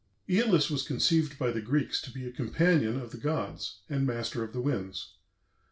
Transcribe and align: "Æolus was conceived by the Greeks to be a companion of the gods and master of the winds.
"Æolus 0.29 0.71
was 0.71 0.81
conceived 0.81 1.37
by 1.37 1.51
the 1.51 1.61
Greeks 1.61 2.01
to 2.01 2.09
be 2.09 2.25
a 2.25 2.31
companion 2.31 2.99
of 2.99 3.11
the 3.11 3.19
gods 3.19 3.81
and 3.87 4.03
master 4.03 4.43
of 4.43 4.51
the 4.51 4.59
winds. 4.59 5.13